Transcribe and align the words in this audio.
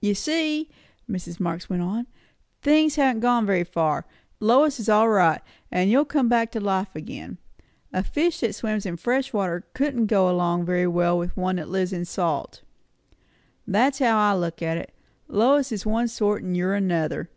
"You 0.00 0.14
see," 0.14 0.70
Mrs. 1.10 1.40
Marx 1.40 1.68
went 1.68 1.82
on, 1.82 2.06
"things 2.62 2.94
haven't 2.94 3.22
gone 3.22 3.44
very 3.44 3.64
far. 3.64 4.06
Lois 4.38 4.78
is 4.78 4.88
all 4.88 5.08
right; 5.08 5.40
and 5.68 5.90
you'll 5.90 6.04
come 6.04 6.28
back 6.28 6.52
to 6.52 6.60
life 6.60 6.94
again. 6.94 7.38
A 7.92 8.04
fish 8.04 8.38
that 8.38 8.54
swims 8.54 8.86
in 8.86 8.96
fresh 8.96 9.32
water 9.32 9.66
couldn't 9.74 10.06
go 10.06 10.30
along 10.30 10.64
very 10.64 10.86
well 10.86 11.18
with 11.18 11.36
one 11.36 11.56
that 11.56 11.68
lives 11.68 11.92
in 11.92 12.02
the 12.02 12.06
salt. 12.06 12.62
That's 13.66 13.98
how 13.98 14.16
I 14.16 14.36
look 14.38 14.62
at 14.62 14.78
it. 14.78 14.92
Lois 15.26 15.72
is 15.72 15.84
one 15.84 16.06
sort, 16.06 16.44
and 16.44 16.56
you're 16.56 16.74
another. 16.74 17.28